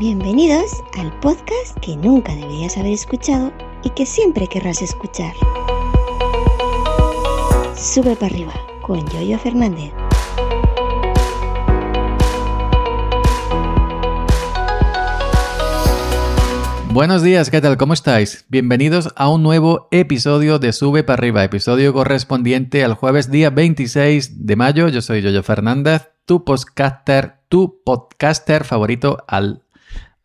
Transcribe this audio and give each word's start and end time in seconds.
Bienvenidos 0.00 0.82
al 0.98 1.12
podcast 1.20 1.76
que 1.82 1.94
nunca 1.94 2.34
deberías 2.34 2.78
haber 2.78 2.94
escuchado 2.94 3.52
y 3.84 3.90
que 3.90 4.06
siempre 4.06 4.46
querrás 4.46 4.80
escuchar. 4.80 5.34
Sube 7.76 8.16
para 8.16 8.32
arriba 8.32 8.54
con 8.80 9.06
Yoyo 9.10 9.38
Fernández. 9.38 9.92
Buenos 16.94 17.22
días, 17.22 17.50
¿qué 17.50 17.60
tal? 17.60 17.76
¿Cómo 17.76 17.92
estáis? 17.92 18.46
Bienvenidos 18.48 19.12
a 19.16 19.28
un 19.28 19.42
nuevo 19.42 19.86
episodio 19.90 20.58
de 20.58 20.72
Sube 20.72 21.04
para 21.04 21.18
arriba, 21.18 21.44
episodio 21.44 21.92
correspondiente 21.92 22.84
al 22.84 22.94
jueves 22.94 23.30
día 23.30 23.50
26 23.50 24.46
de 24.46 24.56
mayo. 24.56 24.88
Yo 24.88 25.02
soy 25.02 25.20
Yoyo 25.20 25.42
Fernández, 25.42 26.08
tu 26.24 26.42
podcaster, 26.42 27.40
tu 27.50 27.82
podcaster 27.84 28.64
favorito 28.64 29.18
al, 29.28 29.62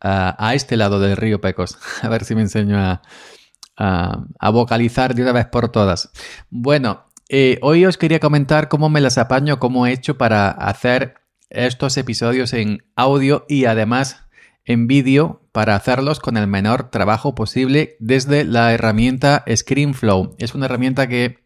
a 0.00 0.54
este 0.54 0.76
lado 0.76 1.00
del 1.00 1.16
río 1.16 1.40
Pecos. 1.40 1.78
A 2.02 2.08
ver 2.08 2.24
si 2.24 2.34
me 2.34 2.42
enseño 2.42 2.78
a, 2.78 4.50
vocalizar 4.52 5.14
de 5.14 5.22
una 5.22 5.32
vez 5.32 5.46
por 5.46 5.70
todas. 5.70 6.10
Bueno, 6.50 7.06
eh, 7.28 7.58
hoy 7.62 7.84
os 7.84 7.98
quería 7.98 8.20
comentar 8.20 8.68
cómo 8.68 8.88
me 8.88 9.00
las 9.00 9.18
apaño, 9.18 9.58
cómo 9.58 9.86
he 9.86 9.92
hecho 9.92 10.16
para 10.16 10.50
hacer 10.50 11.14
estos 11.50 11.96
episodios 11.96 12.52
en 12.52 12.84
audio 12.96 13.44
y 13.48 13.66
además 13.66 14.26
en 14.64 14.86
vídeo 14.86 15.42
para 15.52 15.76
hacerlos 15.76 16.20
con 16.20 16.36
el 16.36 16.46
menor 16.46 16.90
trabajo 16.90 17.34
posible 17.34 17.96
desde 18.00 18.44
la 18.44 18.72
herramienta 18.72 19.44
ScreenFlow. 19.48 20.34
Es 20.38 20.54
una 20.54 20.66
herramienta 20.66 21.06
que 21.06 21.45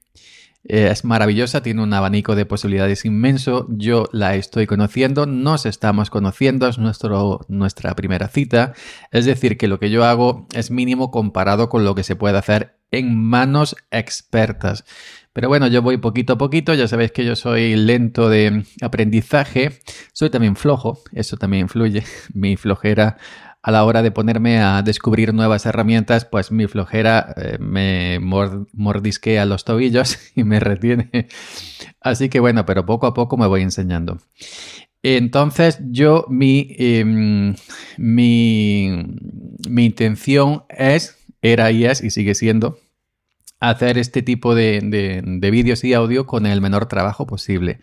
eh, 0.64 0.88
es 0.90 1.04
maravillosa, 1.04 1.62
tiene 1.62 1.82
un 1.82 1.92
abanico 1.94 2.34
de 2.36 2.44
posibilidades 2.44 3.04
inmenso. 3.04 3.66
Yo 3.70 4.08
la 4.12 4.34
estoy 4.34 4.66
conociendo, 4.66 5.26
nos 5.26 5.64
estamos 5.64 6.10
conociendo, 6.10 6.68
es 6.68 6.78
nuestro, 6.78 7.40
nuestra 7.48 7.94
primera 7.94 8.28
cita. 8.28 8.74
Es 9.10 9.24
decir, 9.24 9.56
que 9.56 9.68
lo 9.68 9.78
que 9.78 9.90
yo 9.90 10.04
hago 10.04 10.46
es 10.52 10.70
mínimo 10.70 11.10
comparado 11.10 11.68
con 11.68 11.84
lo 11.84 11.94
que 11.94 12.02
se 12.02 12.16
puede 12.16 12.36
hacer 12.36 12.76
en 12.90 13.16
manos 13.16 13.76
expertas. 13.90 14.84
Pero 15.32 15.48
bueno, 15.48 15.68
yo 15.68 15.80
voy 15.80 15.96
poquito 15.96 16.34
a 16.34 16.38
poquito, 16.38 16.74
ya 16.74 16.88
sabéis 16.88 17.12
que 17.12 17.24
yo 17.24 17.36
soy 17.36 17.76
lento 17.76 18.28
de 18.28 18.64
aprendizaje, 18.82 19.80
soy 20.12 20.28
también 20.28 20.56
flojo, 20.56 20.98
eso 21.12 21.36
también 21.36 21.62
influye, 21.62 22.04
mi 22.34 22.56
flojera 22.56 23.16
a 23.62 23.70
la 23.70 23.84
hora 23.84 24.02
de 24.02 24.10
ponerme 24.10 24.60
a 24.60 24.82
descubrir 24.82 25.34
nuevas 25.34 25.66
herramientas, 25.66 26.24
pues 26.24 26.50
mi 26.50 26.66
flojera 26.66 27.34
eh, 27.36 27.58
me 27.60 28.18
mordisquea 28.20 29.44
los 29.44 29.64
tobillos 29.64 30.18
y 30.34 30.44
me 30.44 30.60
retiene. 30.60 31.28
Así 32.00 32.28
que 32.28 32.40
bueno, 32.40 32.64
pero 32.64 32.86
poco 32.86 33.06
a 33.06 33.14
poco 33.14 33.36
me 33.36 33.46
voy 33.46 33.62
enseñando. 33.62 34.18
Entonces 35.02 35.78
yo, 35.90 36.26
mi, 36.28 36.74
em, 36.78 37.54
mi, 37.96 39.06
mi 39.68 39.84
intención 39.86 40.64
es, 40.68 41.16
era 41.40 41.70
y 41.70 41.86
es, 41.86 42.02
y 42.02 42.10
sigue 42.10 42.34
siendo, 42.34 42.78
hacer 43.60 43.98
este 43.98 44.22
tipo 44.22 44.54
de, 44.54 44.80
vídeos 45.52 45.84
y 45.84 45.94
audio 45.94 46.26
con 46.26 46.46
el 46.46 46.60
menor 46.60 46.86
trabajo 46.86 47.26
posible. 47.26 47.80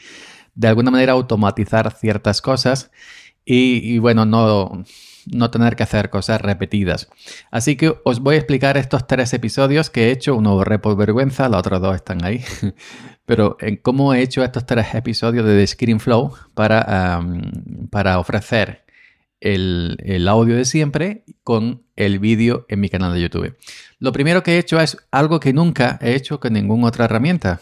De 0.56 0.68
alguna 0.68 0.92
manera 0.92 1.14
automatizar 1.14 1.92
ciertas 1.96 2.42
cosas 2.42 2.92
y, 3.46 4.00
bueno, 4.00 4.26
no, 4.26 4.84
no 5.34 5.52
tener 5.52 5.76
que 5.76 5.84
hacer 5.84 6.10
cosas 6.10 6.42
repetidas. 6.42 7.10
Así 7.52 7.76
que 7.76 7.96
os 8.04 8.20
voy 8.20 8.36
a 8.36 8.38
explicar 8.40 8.78
estos 8.78 9.08
tres 9.08 9.34
episodios 9.34 9.90
que 9.90 10.06
he 10.06 10.12
hecho. 10.12 10.36
Uno 10.36 10.56
borré 10.56 10.80
por 10.80 10.96
vergüenza, 10.96 11.50
los 11.50 11.60
otros 11.60 11.82
dos 11.82 11.96
están 11.96 12.24
ahí. 12.24 12.44
Pero 13.26 13.58
en 13.60 13.78
cómo 13.78 14.14
he 14.14 14.22
hecho 14.22 14.44
estos 14.44 14.66
tres 14.66 14.94
episodios 14.94 15.46
de 15.46 15.58
The 15.58 15.68
ScreenFlow 15.68 16.34
para, 16.54 17.22
para 17.90 18.20
ofrecer 18.20 18.86
el, 19.42 19.98
el, 20.04 20.28
audio 20.28 20.56
de 20.56 20.66
siempre 20.66 21.24
con 21.44 21.84
el 21.96 22.20
vídeo 22.20 22.66
en 22.70 22.80
mi 22.80 22.90
canal 22.90 23.14
de 23.14 23.22
YouTube. 23.22 23.56
Lo 24.00 24.12
primero 24.12 24.44
que 24.44 24.56
he 24.56 24.58
hecho 24.60 24.80
es 24.80 24.98
algo 25.12 25.40
que 25.40 25.54
nunca 25.54 26.00
he 26.02 26.16
hecho 26.16 26.40
con 26.40 26.54
ninguna 26.54 26.88
otra 26.88 27.06
herramienta, 27.06 27.60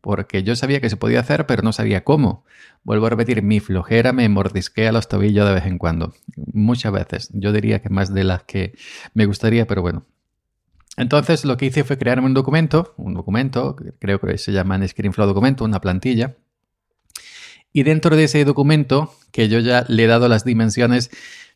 porque 0.00 0.42
yo 0.42 0.56
sabía 0.56 0.80
que 0.80 0.90
se 0.90 0.96
podía 0.96 1.20
hacer, 1.20 1.46
pero 1.46 1.62
no 1.62 1.72
sabía 1.72 2.04
cómo. 2.04 2.44
Vuelvo 2.84 3.06
a 3.06 3.10
repetir, 3.10 3.42
mi 3.42 3.60
flojera 3.60 4.12
me 4.12 4.28
mordisquea 4.28 4.92
los 4.92 5.08
tobillos 5.08 5.46
de 5.46 5.54
vez 5.54 5.66
en 5.66 5.78
cuando, 5.78 6.14
muchas 6.52 6.92
veces. 6.92 7.30
Yo 7.32 7.52
diría 7.52 7.80
que 7.80 7.88
más 7.88 8.12
de 8.12 8.24
las 8.24 8.44
que 8.44 8.74
me 9.14 9.26
gustaría, 9.26 9.66
pero 9.66 9.82
bueno. 9.82 10.04
Entonces 10.96 11.44
lo 11.44 11.56
que 11.56 11.66
hice 11.66 11.84
fue 11.84 11.98
crearme 11.98 12.26
un 12.26 12.34
documento, 12.34 12.94
un 12.96 13.14
documento, 13.14 13.76
creo 13.98 14.20
que 14.20 14.36
se 14.38 14.52
llama 14.52 14.86
ScreenFlow 14.86 15.28
documento, 15.28 15.64
una 15.64 15.80
plantilla, 15.80 16.34
y 17.72 17.82
dentro 17.82 18.16
de 18.16 18.24
ese 18.24 18.44
documento, 18.44 19.14
que 19.30 19.48
yo 19.48 19.60
ya 19.60 19.84
le 19.88 20.04
he 20.04 20.06
dado 20.06 20.28
las 20.28 20.44
dimensiones 20.44 21.10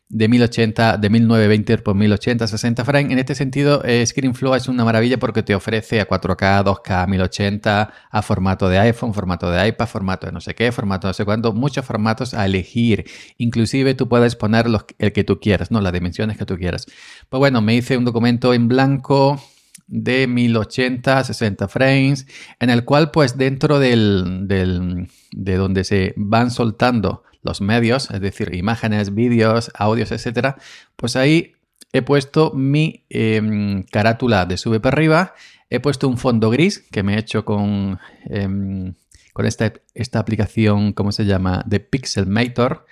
de 0.09 0.27
1080, 0.27 0.97
de 0.97 1.09
1920 1.09 1.77
por 1.79 1.95
1080, 1.95 2.47
60 2.47 2.85
frames. 2.85 3.11
En 3.11 3.19
este 3.19 3.35
sentido, 3.35 3.83
eh, 3.83 4.05
ScreenFlow 4.05 4.55
es 4.55 4.67
una 4.67 4.85
maravilla 4.85 5.17
porque 5.17 5.43
te 5.43 5.55
ofrece 5.55 5.99
a 6.01 6.07
4K, 6.07 6.63
2K, 6.63 7.07
1080, 7.07 7.93
a 8.11 8.21
formato 8.21 8.69
de 8.69 8.79
iPhone, 8.79 9.13
formato 9.13 9.49
de 9.49 9.67
iPad, 9.67 9.87
formato 9.87 10.27
de 10.27 10.33
no 10.33 10.41
sé 10.41 10.53
qué, 10.53 10.71
formato 10.71 11.07
de 11.07 11.09
no 11.09 11.13
sé 11.13 11.25
cuánto, 11.25 11.53
muchos 11.53 11.85
formatos 11.85 12.33
a 12.33 12.45
elegir. 12.45 13.05
Inclusive 13.37 13.95
tú 13.95 14.07
puedes 14.07 14.35
poner 14.35 14.67
el 14.99 15.13
que 15.13 15.23
tú 15.23 15.39
quieras, 15.39 15.71
¿no? 15.71 15.81
Las 15.81 15.93
dimensiones 15.93 16.37
que 16.37 16.45
tú 16.45 16.57
quieras. 16.57 16.85
Pues 17.29 17.39
bueno, 17.39 17.61
me 17.61 17.75
hice 17.75 17.97
un 17.97 18.05
documento 18.05 18.53
en 18.53 18.67
blanco 18.67 19.41
de 19.87 20.27
1080, 20.27 21.23
60 21.23 21.67
frames, 21.67 22.27
en 22.59 22.69
el 22.69 22.85
cual 22.85 23.11
pues 23.11 23.37
dentro 23.37 23.79
del, 23.79 24.47
de 24.47 25.55
donde 25.55 25.83
se 25.83 26.13
van 26.17 26.51
soltando 26.51 27.23
los 27.43 27.61
medios, 27.61 28.09
es 28.11 28.21
decir, 28.21 28.53
imágenes, 28.55 29.13
vídeos, 29.13 29.71
audios, 29.75 30.11
etcétera, 30.11 30.57
pues 30.95 31.15
ahí 31.15 31.53
he 31.91 32.01
puesto 32.01 32.51
mi 32.53 33.05
em, 33.09 33.83
carátula 33.83 34.45
de 34.45 34.57
sube 34.57 34.79
para 34.79 34.95
arriba, 34.95 35.35
he 35.69 35.79
puesto 35.79 36.07
un 36.07 36.17
fondo 36.17 36.49
gris 36.49 36.85
que 36.91 37.03
me 37.03 37.15
he 37.15 37.19
hecho 37.19 37.45
con, 37.45 37.99
em, 38.25 38.93
con 39.33 39.45
esta, 39.45 39.73
esta 39.93 40.19
aplicación, 40.19 40.93
¿cómo 40.93 41.11
se 41.11 41.25
llama? 41.25 41.63
De 41.65 41.79
Pixelmator. 41.79 42.85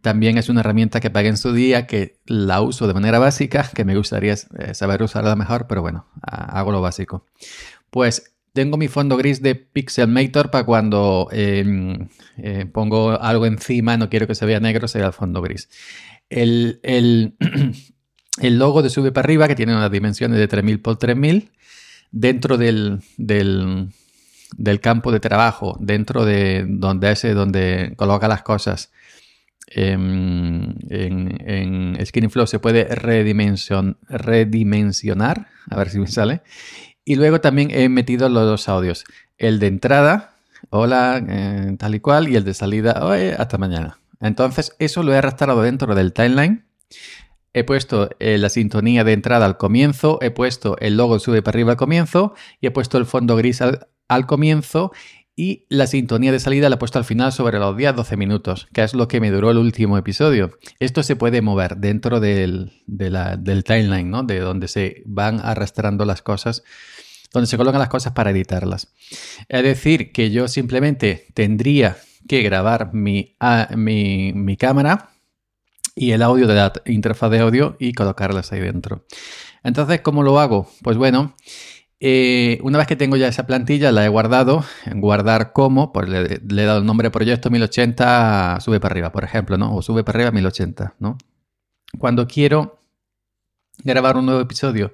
También 0.00 0.38
es 0.38 0.48
una 0.48 0.60
herramienta 0.60 1.00
que 1.00 1.10
pagué 1.10 1.28
en 1.28 1.36
su 1.36 1.52
día, 1.52 1.86
que 1.86 2.18
la 2.26 2.60
uso 2.60 2.88
de 2.88 2.94
manera 2.94 3.18
básica, 3.18 3.70
que 3.74 3.84
me 3.84 3.96
gustaría 3.96 4.32
eh, 4.32 4.74
saber 4.74 5.02
usarla 5.02 5.36
mejor, 5.36 5.66
pero 5.68 5.82
bueno, 5.82 6.06
hago 6.22 6.72
lo 6.72 6.80
básico. 6.80 7.26
Pues 7.90 8.31
tengo 8.52 8.76
mi 8.76 8.88
fondo 8.88 9.16
gris 9.16 9.42
de 9.42 9.54
Pixelmator 9.54 10.50
para 10.50 10.64
cuando 10.64 11.28
em, 11.32 12.08
eh, 12.36 12.66
pongo 12.66 13.12
algo 13.20 13.46
encima, 13.46 13.96
no 13.96 14.10
quiero 14.10 14.26
que 14.26 14.34
se 14.34 14.46
vea 14.46 14.60
negro, 14.60 14.88
sea 14.88 15.06
el 15.06 15.12
fondo 15.12 15.40
gris. 15.40 15.68
El, 16.28 16.80
el, 16.82 17.34
logo 18.42 18.82
de 18.82 18.90
Sube 18.90 19.12
para 19.12 19.26
arriba, 19.26 19.48
que 19.48 19.54
tiene 19.54 19.74
unas 19.74 19.90
dimensiones 19.90 20.38
de 20.38 20.48
3000 20.48 20.80
por 20.80 20.96
3000, 20.98 21.50
dentro 22.10 22.58
del, 22.58 23.00
del, 23.16 23.88
del, 24.56 24.80
campo 24.80 25.12
de 25.12 25.20
trabajo, 25.20 25.76
dentro 25.80 26.24
de 26.24 26.66
donde 26.68 27.12
ese, 27.12 27.32
donde 27.32 27.94
coloca 27.96 28.28
las 28.28 28.42
cosas, 28.42 28.92
en, 29.74 30.76
en, 30.90 31.98
SkinnyFlow 32.04 32.46
se 32.46 32.58
puede 32.58 32.84
redimensionar, 32.84 33.96
a 35.70 35.76
ver 35.76 35.88
si 35.88 35.98
me 35.98 36.06
sale. 36.08 36.42
Y 37.04 37.16
luego 37.16 37.40
también 37.40 37.70
he 37.70 37.88
metido 37.88 38.28
los 38.28 38.44
dos 38.44 38.68
audios, 38.68 39.04
el 39.38 39.58
de 39.58 39.66
entrada, 39.66 40.36
hola, 40.70 41.22
eh, 41.28 41.74
tal 41.78 41.94
y 41.94 42.00
cual, 42.00 42.28
y 42.28 42.36
el 42.36 42.44
de 42.44 42.54
salida, 42.54 43.00
oye, 43.02 43.34
hasta 43.34 43.58
mañana. 43.58 43.98
Entonces, 44.20 44.76
eso 44.78 45.02
lo 45.02 45.12
he 45.12 45.16
arrastrado 45.16 45.62
dentro 45.62 45.94
del 45.94 46.12
timeline. 46.12 46.64
He 47.54 47.64
puesto 47.64 48.10
eh, 48.18 48.38
la 48.38 48.48
sintonía 48.48 49.04
de 49.04 49.12
entrada 49.12 49.44
al 49.44 49.56
comienzo, 49.58 50.18
he 50.22 50.30
puesto 50.30 50.76
el 50.78 50.96
logo 50.96 51.18
sube 51.18 51.42
para 51.42 51.56
arriba 51.56 51.72
al 51.72 51.76
comienzo 51.76 52.34
y 52.60 52.68
he 52.68 52.70
puesto 52.70 52.96
el 52.98 53.04
fondo 53.04 53.36
gris 53.36 53.60
al, 53.60 53.88
al 54.08 54.26
comienzo 54.26 54.92
y 55.42 55.66
la 55.68 55.88
sintonía 55.88 56.30
de 56.30 56.38
salida 56.38 56.68
la 56.68 56.76
he 56.76 56.78
puesto 56.78 57.00
al 57.00 57.04
final 57.04 57.32
sobre 57.32 57.58
los 57.58 57.74
10-12 57.76 58.16
minutos, 58.16 58.68
que 58.72 58.84
es 58.84 58.94
lo 58.94 59.08
que 59.08 59.20
me 59.20 59.32
duró 59.32 59.50
el 59.50 59.58
último 59.58 59.98
episodio. 59.98 60.56
Esto 60.78 61.02
se 61.02 61.16
puede 61.16 61.42
mover 61.42 61.78
dentro 61.78 62.20
del, 62.20 62.84
del 62.86 63.64
timeline, 63.64 64.08
¿no? 64.08 64.22
De 64.22 64.38
donde 64.38 64.68
se 64.68 65.02
van 65.04 65.40
arrastrando 65.42 66.04
las 66.04 66.22
cosas, 66.22 66.62
donde 67.32 67.48
se 67.48 67.56
colocan 67.56 67.80
las 67.80 67.88
cosas 67.88 68.12
para 68.12 68.30
editarlas. 68.30 68.94
Es 69.48 69.64
decir, 69.64 70.12
que 70.12 70.30
yo 70.30 70.46
simplemente 70.46 71.26
tendría 71.34 71.96
que 72.28 72.42
grabar 72.42 72.94
mi, 72.94 73.34
mi, 73.76 74.32
mi 74.34 74.56
cámara 74.56 75.10
y 75.96 76.12
el 76.12 76.22
audio 76.22 76.46
de 76.46 76.54
la 76.54 76.72
interfaz 76.86 77.32
de 77.32 77.40
audio 77.40 77.76
y 77.80 77.94
colocarlas 77.94 78.52
ahí 78.52 78.60
dentro. 78.60 79.06
Entonces, 79.64 80.02
¿cómo 80.02 80.22
lo 80.22 80.38
hago? 80.38 80.70
Pues 80.82 80.96
bueno, 80.96 81.34
eh, 82.04 82.58
una 82.62 82.78
vez 82.78 82.88
que 82.88 82.96
tengo 82.96 83.16
ya 83.16 83.28
esa 83.28 83.46
plantilla, 83.46 83.92
la 83.92 84.04
he 84.04 84.08
guardado, 84.08 84.64
guardar 84.96 85.52
como, 85.52 85.92
pues 85.92 86.08
le, 86.08 86.40
he 86.40 86.66
dado 86.66 86.80
el 86.80 86.84
nombre 86.84 87.06
de 87.06 87.10
proyecto 87.12 87.48
1080 87.48 88.58
sube 88.60 88.80
para 88.80 88.92
arriba, 88.94 89.12
por 89.12 89.22
ejemplo, 89.22 89.56
¿no? 89.56 89.72
O 89.72 89.82
sube 89.82 90.02
para 90.02 90.18
arriba 90.18 90.32
1080, 90.32 90.96
¿no? 90.98 91.16
Cuando 91.98 92.26
quiero 92.26 92.80
grabar 93.84 94.16
un 94.16 94.26
nuevo 94.26 94.40
episodio, 94.40 94.90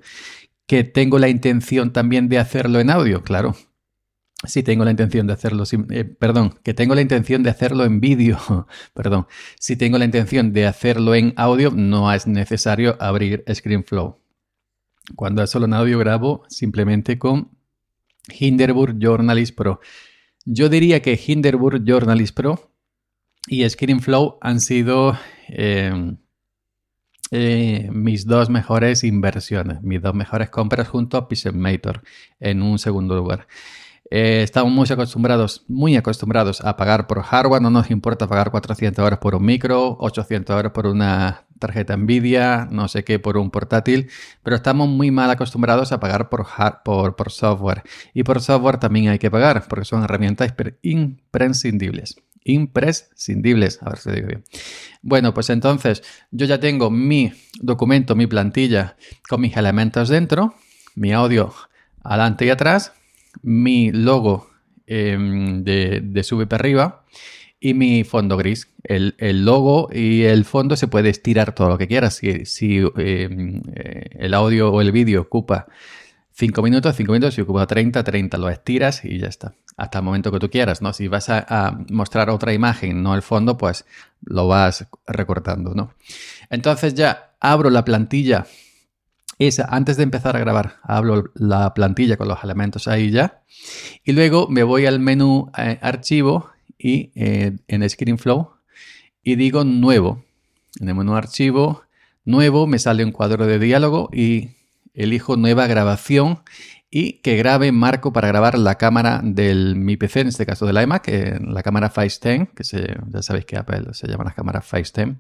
que 0.66 0.84
tengo 0.84 1.19
la 1.19 1.31
intención 1.31 1.94
también 1.94 2.28
de 2.28 2.38
hacerlo 2.38 2.78
en 2.78 2.90
audio, 2.90 3.22
claro. 3.22 3.56
si 4.44 4.62
tengo 4.62 4.84
la 4.84 4.90
intención 4.90 5.26
de 5.26 5.32
hacerlo, 5.32 5.64
eh, 5.88 6.04
perdón, 6.04 6.58
que 6.62 6.75
tengo 6.75 6.94
la 6.94 7.00
intención 7.00 7.43
de 7.43 7.49
hacerlo 7.49 7.87
en 7.87 8.00
vídeo, 8.00 8.38
perdón, 8.93 9.26
si 9.58 9.76
tengo 9.76 9.96
la 9.96 10.04
intención 10.04 10.52
de 10.52 10.66
hacerlo 10.66 11.14
en 11.14 11.32
audio, 11.37 11.70
no 11.75 12.12
es 12.12 12.26
necesario 12.26 12.99
abrir 13.00 13.44
ScreenFlow. 13.50 14.19
Cuando 15.16 15.43
es 15.43 15.50
solo 15.50 15.75
audio 15.75 15.99
grabo 15.99 16.44
simplemente 16.49 17.19
con 17.19 17.50
Hinderburg 18.28 18.99
Journalist 18.99 19.55
Pro. 19.55 19.81
Yo 20.44 20.69
diría 20.69 21.02
que 21.02 21.19
Hinderburg 21.26 21.84
Journalist 21.84 22.34
Pro 22.34 22.72
y 23.46 23.69
ScreenFlow 23.69 24.38
han 24.40 24.60
sido 24.60 25.19
eh, 25.49 26.16
eh, 27.31 27.88
mis 27.93 28.26
dos 28.26 28.49
mejores 28.49 29.05
inversiones, 29.05 29.82
mis 29.82 30.00
dos 30.00 30.14
mejores 30.14 30.49
compras 30.50 30.88
junto 30.88 31.16
a 31.16 31.28
Pixelmator 31.28 32.02
en 32.40 32.62
un 32.62 32.78
segundo 32.78 33.16
lugar. 33.16 33.46
Eh, 34.11 34.43
estamos 34.43 34.73
muy 34.73 34.87
acostumbrados, 34.91 35.65
muy 35.69 35.97
acostumbrados 35.97 36.62
a 36.62 36.77
pagar 36.77 37.06
por 37.06 37.23
hardware, 37.23 37.61
no 37.61 37.71
nos 37.71 37.91
importa 37.91 38.27
pagar 38.27 38.50
400 38.50 39.03
euros 39.03 39.19
por 39.19 39.35
un 39.35 39.45
micro, 39.45 39.97
800 40.00 40.56
euros 40.56 40.73
por 40.73 40.87
una 40.87 41.45
tarjeta 41.59 41.97
Nvidia, 41.97 42.69
no 42.71 42.89
sé 42.89 43.05
qué 43.05 43.19
por 43.19 43.37
un 43.37 43.50
portátil, 43.50 44.09
pero 44.43 44.56
estamos 44.56 44.89
muy 44.89 45.11
mal 45.11 45.31
acostumbrados 45.31 45.93
a 45.93 46.00
pagar 46.00 46.29
por, 46.31 46.47
por, 46.85 47.17
por 47.17 47.31
software. 47.31 47.83
Y 48.15 48.23
por 48.23 48.41
software 48.41 48.79
también 48.79 49.09
hay 49.09 49.19
que 49.19 49.31
pagar, 49.31 49.67
porque 49.69 49.85
son 49.85 50.05
herramientas 50.05 50.55
imprescindibles. 50.83 52.17
Imprescindibles, 52.45 53.83
a 53.83 53.91
ver 53.91 53.99
si 53.99 54.11
digo 54.11 54.29
bien. 54.29 54.45
Bueno, 55.03 55.35
pues 55.35 55.50
entonces 55.50 56.03
yo 56.31 56.47
ya 56.47 56.59
tengo 56.61 56.91
mi 56.91 57.33
documento, 57.61 58.15
mi 58.15 58.27
plantilla 58.27 58.97
con 59.29 59.43
mis 59.43 59.56
elementos 59.56 60.09
dentro, 60.09 60.55
mi 60.95 61.12
audio 61.12 61.53
adelante 62.03 62.47
y 62.47 62.50
atrás, 62.50 62.93
mi 63.43 63.90
logo 63.93 64.50
em, 64.87 65.62
de, 65.64 66.23
sube 66.23 66.46
para 66.46 66.61
arriba 66.61 67.05
y 67.61 67.75
mi 67.75 68.05
fondo 68.05 68.37
gris. 68.37 68.69
El, 68.85 69.14
logo 69.44 69.88
y 69.93 70.23
el 70.23 70.44
fondo 70.44 70.76
se 70.76 70.88
puede 70.88 71.11
estirar 71.11 71.55
todo 71.55 71.69
lo 71.69 71.79
que 71.79 71.88
quieras. 71.88 72.14
Si, 72.14 72.44
si 72.44 72.79
em, 72.96 73.62
eh, 73.75 74.11
el 74.19 74.35
audio 74.35 74.73
o 74.73 74.81
el 74.81 74.93
vídeo 74.93 75.23
ocupa 75.23 75.67
5 76.32 76.62
minutos, 76.62 76.94
5 76.94 77.12
minutos, 77.12 77.35
si 77.35 77.40
ocupa 77.40 77.67
30, 77.67 78.05
30, 78.05 78.38
lo 78.38 78.49
estiras 78.49 79.05
y 79.05 79.19
ya 79.19 79.26
está. 79.26 79.55
Hasta 79.76 79.99
el 79.99 80.05
momento 80.05 80.31
que 80.31 80.38
tú 80.38 80.50
quieras, 80.50 80.82
¿no? 80.82 80.93
Si 80.93 81.08
vas 81.08 81.29
a, 81.31 81.44
a, 81.49 81.79
mostrar 81.90 82.31
otra 82.31 82.52
imagen, 82.52 83.02
no 83.02 83.14
el 83.14 83.23
fondo, 83.23 83.56
pues 83.58 83.85
lo 84.25 84.46
vas 84.46 84.87
recortando, 85.06 85.75
¿no? 85.75 85.93
Entonces 86.50 86.94
ya 86.94 87.32
abro 87.40 87.70
la 87.70 87.85
plantilla 87.85 88.46
esa, 89.38 89.67
antes 89.70 89.96
de 89.96 90.02
empezar 90.02 90.37
a 90.37 90.40
grabar, 90.40 90.76
hablo 90.82 91.31
la 91.35 91.73
plantilla 91.75 92.17
con 92.17 92.29
los 92.29 92.43
elementos 92.43 92.88
ahí 92.88 93.11
ya. 93.11 93.43
Y 94.05 94.12
luego 94.12 94.49
me 94.49 94.62
voy 94.62 94.87
al 94.87 94.99
menú 94.99 95.50
eh, 95.56 95.79
archivo 95.81 96.50
y 96.79 97.12
eh, 97.14 97.56
en 97.69 97.88
ScreenFlow 97.88 98.50
y 99.23 99.37
digo 99.37 99.64
nuevo. 99.64 100.25
En 100.81 100.88
el 100.88 100.94
menú 100.94 101.14
archivo, 101.14 101.82
nuevo, 102.25 102.67
me 102.67 102.79
sale 102.79 103.05
un 103.05 103.12
cuadro 103.12 103.46
de 103.46 103.58
diálogo 103.58 104.11
y 104.12 104.50
elijo 104.94 105.37
nueva 105.37 105.67
grabación 105.67 106.40
y 106.90 107.14
que 107.20 107.37
grabe 107.37 107.70
marco 107.70 108.12
para 108.12 108.29
grabar 108.29 108.58
la 108.58 108.76
cámara 108.76 109.20
del 109.23 109.76
mi 109.76 109.96
PC, 109.96 110.20
en 110.20 110.29
este 110.29 110.46
caso 110.46 110.67
de 110.67 110.73
la 110.73 110.82
iMac, 110.82 111.08
eh, 111.08 111.38
la 111.40 111.62
cámara 111.62 111.90
FaceTime, 111.90 112.49
que 112.56 112.64
ya 112.64 113.23
sabéis 113.23 113.44
que 113.44 113.56
Apple 113.56 113.93
se 113.93 114.08
llama 114.08 114.25
las 114.25 114.35
cámaras 114.35 114.64
FaceTime. 114.64 115.17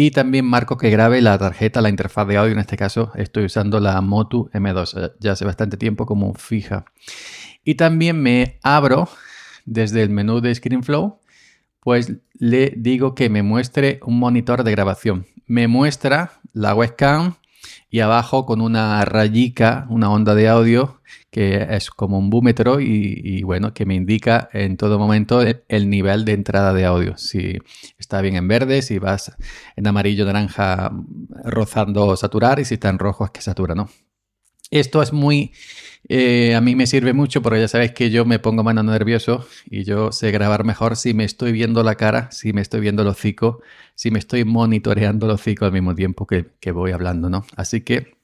Y 0.00 0.12
también 0.12 0.44
marco 0.44 0.76
que 0.76 0.90
grabe 0.90 1.20
la 1.20 1.36
tarjeta, 1.38 1.80
la 1.80 1.88
interfaz 1.88 2.28
de 2.28 2.36
audio. 2.36 2.52
En 2.52 2.60
este 2.60 2.76
caso 2.76 3.10
estoy 3.16 3.46
usando 3.46 3.80
la 3.80 4.00
Motu 4.00 4.48
M2 4.52 4.92
eh, 4.96 5.10
ya 5.18 5.32
hace 5.32 5.44
bastante 5.44 5.76
tiempo 5.76 6.06
como 6.06 6.34
fija. 6.34 6.84
Y 7.64 7.74
también 7.74 8.22
me 8.22 8.60
abro 8.62 9.08
desde 9.64 10.04
el 10.04 10.10
menú 10.10 10.40
de 10.40 10.54
ScreenFlow, 10.54 11.18
pues 11.80 12.12
le 12.34 12.74
digo 12.76 13.16
que 13.16 13.28
me 13.28 13.42
muestre 13.42 13.98
un 14.04 14.20
monitor 14.20 14.62
de 14.62 14.70
grabación. 14.70 15.26
Me 15.48 15.66
muestra 15.66 16.30
la 16.52 16.76
webcam 16.76 17.34
y 17.90 18.00
abajo 18.00 18.46
con 18.46 18.60
una 18.60 19.04
rayica, 19.04 19.86
una 19.90 20.10
onda 20.10 20.34
de 20.34 20.48
audio 20.48 20.98
que 21.30 21.66
es 21.70 21.90
como 21.90 22.18
un 22.18 22.30
búmetro 22.30 22.80
y, 22.80 23.42
bueno, 23.42 23.74
que 23.74 23.86
me 23.86 23.94
indica 23.94 24.48
en 24.52 24.76
todo 24.76 24.98
momento 24.98 25.42
el, 25.42 25.90
nivel 25.90 26.24
de 26.24 26.32
entrada 26.32 26.72
de 26.72 26.84
audio. 26.84 27.16
Si 27.18 27.58
está 27.98 28.20
bien 28.22 28.36
en 28.36 28.48
verde, 28.48 28.82
si 28.82 28.98
vas 28.98 29.32
en 29.76 29.86
amarillo, 29.86 30.24
naranja, 30.24 30.90
rozando 31.44 32.16
saturar 32.16 32.60
y 32.60 32.64
si 32.64 32.74
está 32.74 32.88
en 32.88 32.98
rojo 32.98 33.24
es 33.24 33.30
que 33.30 33.42
satura, 33.42 33.74
¿no? 33.74 33.88
Esto 34.70 35.02
es 35.02 35.12
muy 35.12 35.52
eh, 36.08 36.54
a 36.54 36.60
mí 36.60 36.74
me 36.74 36.86
sirve 36.86 37.12
mucho 37.12 37.42
porque 37.42 37.60
ya 37.60 37.68
sabéis 37.68 37.92
que 37.92 38.10
yo 38.10 38.24
me 38.24 38.38
pongo 38.38 38.62
mano 38.62 38.82
nervioso 38.82 39.46
y 39.66 39.84
yo 39.84 40.10
sé 40.10 40.30
grabar 40.30 40.64
mejor 40.64 40.96
si 40.96 41.12
me 41.12 41.24
estoy 41.24 41.52
viendo 41.52 41.82
la 41.82 41.96
cara, 41.96 42.30
si 42.30 42.52
me 42.52 42.62
estoy 42.62 42.80
viendo 42.80 43.02
el 43.02 43.08
hocico, 43.08 43.60
si 43.94 44.10
me 44.10 44.18
estoy 44.18 44.44
monitoreando 44.44 45.26
el 45.26 45.32
hocico 45.32 45.66
al 45.66 45.72
mismo 45.72 45.94
tiempo 45.94 46.26
que, 46.26 46.72
voy 46.72 46.92
hablando, 46.92 47.28
¿no? 47.28 47.44
Así 47.56 47.82
que 47.82 48.16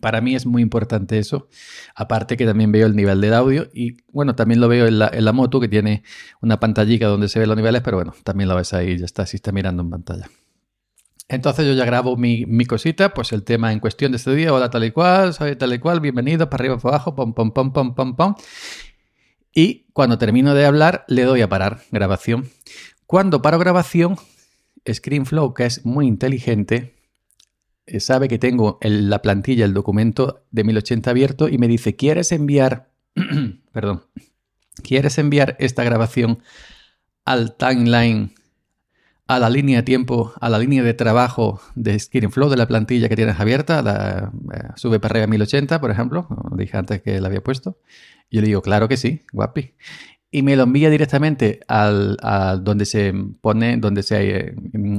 para 0.00 0.20
mí 0.20 0.34
es 0.34 0.46
muy 0.46 0.62
importante 0.62 1.18
eso. 1.18 1.48
Aparte 1.94 2.36
que 2.36 2.46
también 2.46 2.72
veo 2.72 2.86
el 2.86 2.96
nivel 2.96 3.20
del 3.20 3.34
audio 3.34 3.68
y 3.72 3.98
bueno, 4.12 4.34
también 4.34 4.60
lo 4.60 4.68
veo 4.68 4.86
en 4.86 4.98
la, 4.98 5.10
en 5.12 5.24
la 5.24 5.32
moto 5.32 5.60
que 5.60 5.68
tiene 5.68 6.02
una 6.42 6.60
pantallita 6.60 7.06
donde 7.06 7.28
se 7.28 7.38
ven 7.38 7.48
los 7.48 7.56
niveles, 7.56 7.82
pero 7.82 7.96
bueno, 7.98 8.14
también 8.24 8.48
lo 8.48 8.56
ves 8.56 8.74
ahí, 8.74 8.98
ya 8.98 9.06
está, 9.06 9.26
si 9.26 9.36
está 9.36 9.52
mirando 9.52 9.82
en 9.82 9.90
pantalla. 9.90 10.28
Entonces 11.32 11.66
yo 11.66 11.72
ya 11.72 11.86
grabo 11.86 12.18
mi, 12.18 12.66
cosita, 12.66 13.14
pues 13.14 13.32
el 13.32 13.42
tema 13.42 13.72
en 13.72 13.80
cuestión 13.80 14.12
de 14.12 14.16
este 14.16 14.34
día, 14.34 14.52
hola 14.52 14.68
tal 14.68 14.84
y 14.84 14.90
cual, 14.90 15.32
soy 15.32 15.56
tal 15.56 15.72
y 15.72 15.78
cual, 15.78 16.00
bienvenido, 16.00 16.50
para 16.50 16.60
arriba, 16.60 16.78
para 16.78 16.96
abajo, 16.96 17.14
pom, 17.14 17.32
pom, 17.32 17.52
pom, 17.52 17.72
pom, 17.72 17.94
pom, 17.94 18.16
pom. 18.16 18.34
Y 19.54 19.86
cuando 19.94 20.18
termino 20.18 20.54
de 20.54 20.66
hablar, 20.66 21.06
le 21.08 21.22
doy 21.22 21.40
a 21.40 21.48
parar 21.48 21.80
grabación. 21.90 22.50
Cuando 23.06 23.40
paro 23.40 23.58
grabación, 23.58 24.16
ScreenFlow, 24.86 25.54
que 25.54 25.64
es 25.64 25.86
muy 25.86 26.06
inteligente, 26.06 26.96
eh, 27.86 28.00
sabe 28.00 28.28
que 28.28 28.38
tengo 28.38 28.78
la 28.82 29.22
plantilla, 29.22 29.64
el 29.64 29.72
documento 29.72 30.44
de 30.50 30.64
1080 30.64 31.10
abierto 31.10 31.48
y 31.48 31.56
me 31.56 31.66
dice, 31.66 31.96
¿quieres 31.96 32.30
enviar, 32.32 32.90
perdón, 33.72 34.04
¿quieres 34.82 35.16
enviar 35.16 35.56
esta 35.60 35.82
grabación 35.82 36.42
al 37.24 37.56
timeline 37.56 38.34
a 39.34 39.38
la 39.38 39.50
línea 39.50 39.78
de 39.78 39.82
tiempo, 39.82 40.32
a 40.40 40.48
la 40.48 40.58
línea 40.58 40.82
de 40.82 40.94
trabajo 40.94 41.60
de 41.74 41.98
ScreenFlow 41.98 42.48
de 42.48 42.56
la 42.56 42.66
plantilla 42.66 43.08
que 43.08 43.16
tienes 43.16 43.38
abierta, 43.38 43.82
la 43.82 44.32
eh, 44.54 44.68
sube 44.76 45.00
para 45.00 45.12
arriba 45.12 45.26
1080, 45.26 45.80
por 45.80 45.90
ejemplo, 45.90 46.26
dije 46.52 46.76
antes 46.76 47.02
que 47.02 47.20
la 47.20 47.28
había 47.28 47.42
puesto. 47.42 47.78
Yo 48.30 48.40
le 48.40 48.46
digo, 48.46 48.62
claro 48.62 48.88
que 48.88 48.96
sí, 48.96 49.22
guapi. 49.32 49.74
Y 50.30 50.42
me 50.42 50.56
lo 50.56 50.62
envía 50.62 50.88
directamente 50.88 51.60
al, 51.68 52.16
a 52.22 52.56
donde 52.56 52.86
se 52.86 53.12
pone, 53.40 53.76
donde 53.76 54.02
se 54.02 54.36
eh, 54.36 54.54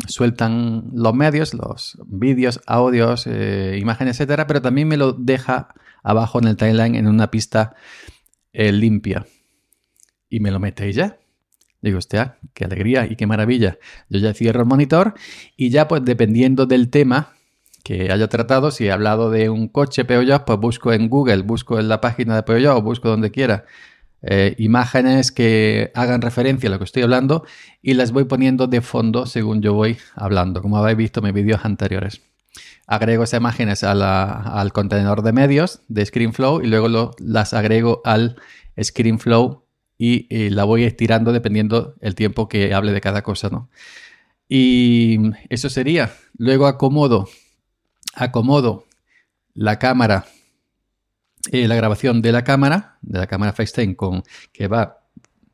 sueltan 0.08 0.92
los 0.94 1.14
medios, 1.14 1.54
los 1.54 1.98
vídeos, 2.06 2.62
audios, 2.68 3.26
eh, 3.26 3.78
imágenes, 3.80 4.18
etcétera, 4.18 4.46
pero 4.46 4.62
también 4.62 4.88
me 4.88 4.98
lo 4.98 5.14
deja 5.14 5.70
abajo 6.04 6.40
en 6.40 6.48
el 6.48 6.58
timeline 6.58 6.96
en 6.96 7.08
una 7.08 7.32
pista 7.32 7.76
limpia. 8.54 9.26
Y 10.30 10.40
me 10.40 10.52
lo 10.52 10.60
mete 10.60 10.92
ya. 10.94 11.18
Digo, 11.84 11.98
hostia, 11.98 12.38
qué 12.54 12.64
alegría 12.64 13.06
y 13.06 13.18
qué 13.18 13.28
maravilla. 13.28 13.78
Yo 14.10 14.20
ya 14.20 14.34
cierro 14.34 14.62
el 14.62 14.68
monitor 14.68 15.16
y 15.58 15.70
ya 15.70 15.90
pues 15.90 16.04
dependiendo 16.06 16.66
del 16.66 16.90
tema 16.90 17.34
que 17.84 18.10
haya 18.10 18.30
tratado, 18.30 18.72
si 18.72 18.86
he 18.86 18.92
hablado 18.94 19.30
de 19.30 19.50
un 19.50 19.68
coche 19.68 20.06
Peugeot, 20.06 20.46
pues 20.46 20.58
busco 20.60 20.94
en 20.94 21.10
Google, 21.10 21.42
busco 21.42 21.78
en 21.78 21.90
la 21.90 22.00
página 22.00 22.38
de 22.38 22.44
Peugeot, 22.44 22.82
busco 22.82 23.10
donde 23.10 23.32
quiera 23.32 23.66
eh, 24.22 24.56
imágenes 24.60 25.34
que 25.34 25.92
hagan 25.94 26.22
referencia 26.22 26.70
a 26.70 26.72
lo 26.72 26.78
que 26.78 26.86
estoy 26.86 27.04
hablando 27.04 27.44
y 27.82 27.96
las 27.96 28.14
voy 28.14 28.24
poniendo 28.24 28.68
de 28.68 28.80
fondo 28.80 29.26
según 29.26 29.62
yo 29.62 29.74
voy 29.74 29.98
hablando, 30.16 30.62
como 30.62 30.78
habéis 30.78 30.98
visto 30.98 31.20
en 31.20 31.26
mis 31.26 31.34
vídeos 31.34 31.66
anteriores. 31.66 32.22
Agrego 32.88 33.26
esas 33.26 33.42
imágenes 33.42 33.84
al 33.84 34.72
contenedor 34.72 35.22
de 35.22 35.34
medios 35.34 35.82
de 35.90 36.06
ScreenFlow 36.06 36.62
y 36.62 36.68
luego 36.68 37.12
las 37.20 37.54
agrego 37.54 38.02
al 38.06 38.38
ScreenFlow 38.82 39.63
y 39.98 40.28
eh, 40.30 40.50
la 40.50 40.64
voy 40.64 40.84
estirando 40.84 41.32
dependiendo 41.32 41.96
el 42.02 42.16
tiempo 42.16 42.48
que 42.48 42.74
hable 42.74 42.92
de 42.92 43.02
cada 43.02 43.22
cosa, 43.22 43.50
¿no? 43.50 43.70
Y 44.50 45.20
eso 45.50 45.70
sería. 45.70 46.14
Luego 46.38 46.68
acomodo, 46.68 47.28
acomodo 48.14 48.86
la 49.54 49.80
cámara, 49.80 50.26
eh, 51.52 51.68
la 51.68 51.76
grabación 51.76 52.22
de 52.22 52.32
la 52.32 52.44
cámara, 52.44 52.98
de 53.02 53.20
la 53.20 53.28
cámara 53.28 53.54
FaceTime 53.54 53.96
con 53.96 54.24
que 54.52 54.68
va 54.68 55.04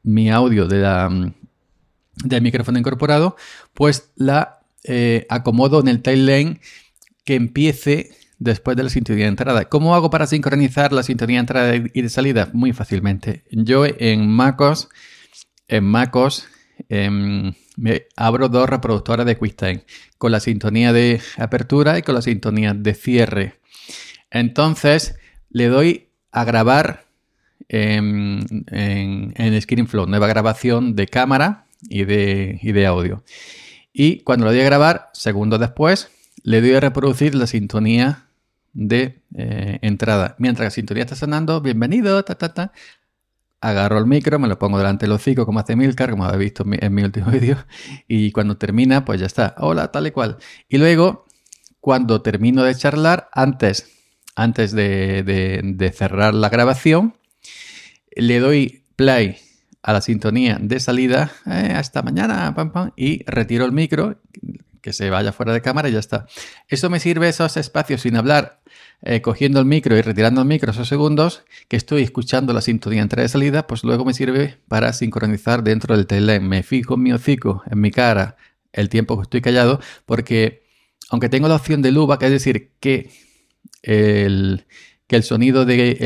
mi 0.03 0.29
audio 0.29 0.67
de 0.67 0.79
la, 0.79 1.09
mm, 1.09 1.33
del 2.23 2.41
micrófono 2.41 2.79
incorporado, 2.79 3.35
pues 3.73 4.11
la 4.15 4.59
eh, 4.83 5.25
acomodo 5.29 5.81
en 5.81 5.89
el 5.89 6.01
timeline 6.01 6.59
que 7.25 7.35
empiece 7.35 8.11
después 8.39 8.75
de 8.77 8.83
la 8.83 8.89
sintonía 8.89 9.25
de 9.25 9.29
entrada. 9.29 9.65
¿Cómo 9.65 9.93
hago 9.93 10.09
para 10.09 10.25
sincronizar 10.25 10.93
la 10.93 11.03
sintonía 11.03 11.37
de 11.37 11.41
entrada 11.41 11.75
y 11.75 12.01
de 12.01 12.09
salida? 12.09 12.49
Muy 12.53 12.73
fácilmente. 12.73 13.43
Yo 13.51 13.85
en 13.85 14.27
MacOS, 14.27 14.89
en 15.67 15.83
MacOS, 15.83 16.47
em, 16.87 17.53
me 17.75 18.07
abro 18.15 18.49
dos 18.49 18.69
reproductores 18.69 19.25
de 19.25 19.37
QuickTime 19.37 19.83
con 20.17 20.31
la 20.31 20.39
sintonía 20.39 20.93
de 20.93 21.21
apertura 21.37 21.97
y 21.97 22.01
con 22.01 22.15
la 22.15 22.21
sintonía 22.21 22.73
de 22.73 22.93
cierre. 22.93 23.59
Entonces 24.31 25.15
le 25.49 25.67
doy 25.67 26.07
a 26.31 26.43
grabar 26.45 27.05
en, 27.67 28.65
en, 28.71 29.61
ScreenFlow, 29.61 30.07
nueva 30.07 30.27
grabación 30.27 30.95
de 30.95 31.07
cámara 31.07 31.65
y 31.89 32.03
de, 32.05 32.59
y 32.61 32.71
de 32.71 32.85
audio. 32.85 33.23
Y 33.93 34.21
cuando 34.21 34.45
lo 34.45 34.51
doy 34.51 34.61
a 34.61 34.65
grabar, 34.65 35.09
segundos 35.13 35.59
después, 35.59 36.09
le 36.43 36.61
doy 36.61 36.73
a 36.73 36.79
reproducir 36.79 37.35
la 37.35 37.47
sintonía 37.47 38.28
de 38.73 39.21
eh, 39.35 39.79
entrada. 39.81 40.35
Mientras 40.39 40.67
la 40.67 40.71
sintonía 40.71 41.03
está 41.03 41.15
sonando, 41.15 41.61
bienvenido, 41.61 42.23
ta, 42.23 42.35
ta, 42.35 42.53
ta. 42.53 42.71
Agarro 43.61 43.97
el 43.97 44.05
micro, 44.05 44.39
me 44.39 44.47
lo 44.47 44.57
pongo 44.57 44.77
delante 44.77 45.05
del 45.05 45.11
hocico 45.11 45.45
como 45.45 45.59
hace 45.59 45.75
Milcar, 45.75 46.11
como 46.11 46.23
habéis 46.23 46.51
visto 46.51 46.63
en 46.65 46.93
mi, 46.93 47.03
último 47.03 47.27
vídeo. 47.31 47.57
Y 48.07 48.31
cuando 48.31 48.57
termina, 48.57 49.03
pues 49.03 49.19
ya 49.19 49.25
está. 49.25 49.55
Hola, 49.57 49.91
tal 49.91 50.07
y 50.07 50.11
cual. 50.11 50.37
Y 50.69 50.77
luego, 50.77 51.25
cuando 51.81 52.21
termino 52.21 52.63
de 52.63 52.75
charlar, 52.75 53.29
antes, 53.33 53.89
antes 54.35 54.71
de, 54.71 55.93
cerrar 55.95 56.33
la 56.33 56.49
grabación, 56.49 57.15
le 58.15 58.39
doy 58.39 58.83
play 58.95 59.37
a 59.81 59.93
la 59.93 60.01
sintonía 60.01 60.57
de 60.61 60.79
salida, 60.79 61.31
eh, 61.45 61.73
hasta 61.75 62.01
mañana, 62.01 62.53
pam, 62.55 62.71
pam, 62.71 62.91
y 62.95 63.23
retiro 63.25 63.65
el 63.65 63.71
micro, 63.71 64.21
que 64.81 64.93
se 64.93 65.09
vaya 65.09 65.31
fuera 65.31 65.53
de 65.53 65.61
cámara 65.61 65.89
y 65.89 65.93
ya 65.93 65.99
está. 65.99 66.27
Eso 66.67 66.89
me 66.89 66.99
sirve 66.99 67.29
esos 67.29 67.57
espacios 67.57 68.01
sin 68.01 68.15
hablar, 68.15 68.61
eh, 69.01 69.21
cogiendo 69.21 69.59
el 69.59 69.65
micro 69.65 69.97
y 69.97 70.01
retirando 70.01 70.41
el 70.41 70.47
micro 70.47 70.71
esos 70.71 70.87
segundos 70.87 71.43
que 71.67 71.77
estoy 71.77 72.03
escuchando 72.03 72.53
la 72.53 72.61
sintonía 72.61 73.01
entrada 73.01 73.27
salida, 73.27 73.67
pues 73.67 73.83
luego 73.83 74.05
me 74.05 74.13
sirve 74.13 74.57
para 74.67 74.93
sincronizar 74.93 75.63
dentro 75.63 75.95
del 75.95 76.07
telem. 76.07 76.47
Me 76.47 76.63
fijo 76.63 76.95
en 76.95 77.03
mi 77.03 77.13
hocico, 77.13 77.63
en 77.69 77.79
mi 77.79 77.91
cara, 77.91 78.37
el 78.73 78.89
tiempo 78.89 79.17
que 79.17 79.23
estoy 79.23 79.41
callado, 79.41 79.79
porque 80.05 80.63
aunque 81.09 81.29
tengo 81.29 81.47
la 81.47 81.55
opción 81.55 81.81
de 81.81 81.91
que 82.19 82.25
es 82.25 82.31
decir, 82.31 82.71
que 82.79 83.11
el, 83.81 84.65
que 85.07 85.15
el 85.15 85.23
sonido 85.23 85.65
de 85.65 85.97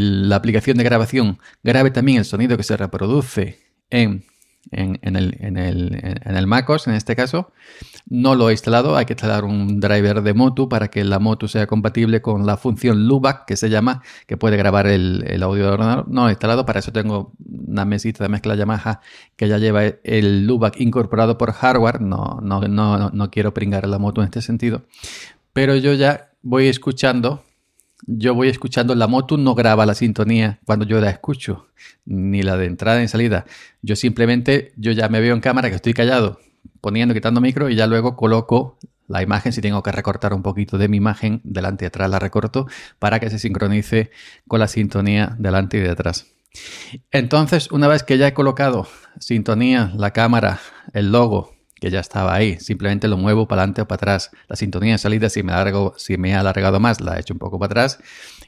la 0.00 0.36
aplicación 0.36 0.76
de 0.76 0.84
grabación 0.84 1.38
grabe 1.62 1.90
también 1.90 2.18
el 2.18 2.24
sonido 2.24 2.56
que 2.56 2.62
se 2.62 2.76
reproduce 2.76 3.58
en 3.90 4.24
en, 4.70 4.98
el, 5.02 5.36
en, 5.40 5.56
el, 5.56 5.98
en, 6.02 6.36
el, 6.36 6.46
MacOS, 6.46 6.86
en 6.86 6.94
este 6.94 7.16
caso. 7.16 7.52
No 8.08 8.34
lo 8.34 8.48
he 8.48 8.52
instalado, 8.52 8.96
hay 8.96 9.04
que 9.04 9.12
instalar 9.12 9.44
un 9.44 9.80
driver 9.80 10.22
de 10.22 10.34
Motu 10.34 10.68
para 10.68 10.88
que 10.88 11.04
la 11.04 11.18
Motu 11.18 11.48
sea 11.48 11.66
compatible 11.66 12.22
con 12.22 12.46
la 12.46 12.56
función 12.56 13.06
Lubac, 13.06 13.44
que 13.44 13.56
se 13.56 13.70
llama, 13.70 14.02
que 14.26 14.36
puede 14.36 14.56
grabar 14.56 14.86
el, 14.86 15.24
el 15.26 15.42
audio 15.42 15.64
de 15.64 15.70
ordenador. 15.70 16.08
No 16.08 16.22
lo 16.22 16.28
he 16.28 16.32
instalado, 16.32 16.64
para 16.64 16.80
eso 16.80 16.92
tengo 16.92 17.32
una 17.66 17.84
mesita 17.84 18.24
de 18.24 18.28
mezcla 18.28 18.54
Yamaha 18.54 19.00
que 19.36 19.48
ya 19.48 19.58
lleva 19.58 19.84
el 19.84 20.46
Lubac 20.46 20.80
incorporado 20.80 21.38
por 21.38 21.52
hardware. 21.52 22.00
No, 22.00 22.38
no, 22.42 22.60
no, 22.60 23.10
no 23.10 23.30
quiero 23.30 23.54
pringar 23.54 23.86
la 23.88 23.98
Motu 23.98 24.20
en 24.20 24.26
este 24.26 24.42
sentido. 24.42 24.82
Pero 25.52 25.76
yo 25.76 25.92
ya 25.94 26.30
voy 26.42 26.68
escuchando 26.68 27.44
yo 28.06 28.34
voy 28.34 28.48
escuchando 28.48 28.94
la 28.94 29.06
moto, 29.06 29.36
no 29.36 29.54
graba 29.54 29.86
la 29.86 29.94
sintonía 29.94 30.60
cuando 30.64 30.84
yo 30.84 31.00
la 31.00 31.10
escucho, 31.10 31.68
ni 32.04 32.42
la 32.42 32.56
de 32.56 32.66
entrada 32.66 33.00
ni 33.00 33.08
salida. 33.08 33.44
Yo 33.82 33.96
simplemente, 33.96 34.72
yo 34.76 34.92
ya 34.92 35.08
me 35.08 35.20
veo 35.20 35.34
en 35.34 35.40
cámara 35.40 35.70
que 35.70 35.76
estoy 35.76 35.94
callado, 35.94 36.40
poniendo, 36.80 37.14
quitando 37.14 37.40
micro 37.40 37.68
y 37.68 37.76
ya 37.76 37.86
luego 37.86 38.16
coloco 38.16 38.78
la 39.08 39.22
imagen. 39.22 39.52
Si 39.52 39.60
tengo 39.60 39.82
que 39.82 39.92
recortar 39.92 40.34
un 40.34 40.42
poquito 40.42 40.78
de 40.78 40.88
mi 40.88 40.96
imagen, 40.96 41.40
delante 41.44 41.84
y 41.84 41.86
atrás 41.86 42.10
la 42.10 42.18
recorto 42.18 42.66
para 42.98 43.20
que 43.20 43.30
se 43.30 43.38
sincronice 43.38 44.10
con 44.48 44.60
la 44.60 44.68
sintonía 44.68 45.36
delante 45.38 45.78
y 45.78 45.80
detrás. 45.80 46.26
Entonces, 47.10 47.70
una 47.70 47.88
vez 47.88 48.02
que 48.02 48.18
ya 48.18 48.28
he 48.28 48.34
colocado 48.34 48.86
sintonía, 49.18 49.92
la 49.96 50.12
cámara, 50.12 50.60
el 50.92 51.12
logo, 51.12 51.51
que 51.82 51.90
ya 51.90 51.98
estaba 51.98 52.32
ahí. 52.32 52.60
Simplemente 52.60 53.08
lo 53.08 53.16
muevo 53.16 53.48
para 53.48 53.62
adelante 53.62 53.82
o 53.82 53.88
para 53.88 53.96
atrás. 53.96 54.30
La 54.46 54.54
sintonía 54.54 54.92
de 54.92 54.98
salida, 54.98 55.28
si 55.28 55.42
me, 55.42 55.52
si 55.96 56.16
me 56.16 56.32
ha 56.32 56.38
alargado 56.38 56.78
más, 56.78 57.00
la 57.00 57.16
he 57.16 57.20
hecho 57.20 57.34
un 57.34 57.40
poco 57.40 57.58
para 57.58 57.72
atrás. 57.72 57.98